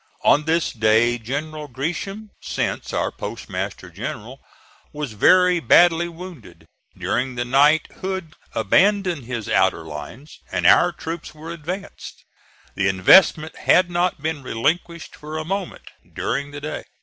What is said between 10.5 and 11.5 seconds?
and our troops